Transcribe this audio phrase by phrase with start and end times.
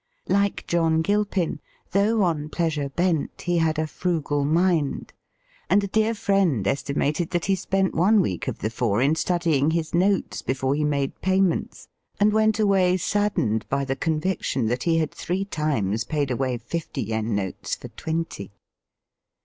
[0.27, 5.13] Like John Gilpin, '* tho' on pleasure bent he had a frugal mind,"
[5.69, 9.59] and a dear friend estimated that he spent one week of the four in study
[9.59, 11.87] ing his notes before he made payments,
[12.19, 15.19] and went away saddened by the conviction that he Digitized by VjOOQIC 6 EAST BY
[15.19, 15.19] WEST.
[15.19, 18.51] had three times paid away fifty yen notes for twenty.